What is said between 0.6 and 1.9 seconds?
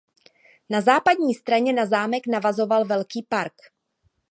Na západní straně na